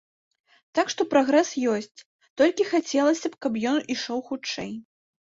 [0.77, 1.99] Так што прагрэс ёсць,
[2.43, 4.73] толькі хацелася б, каб ён ішоў хутчэй.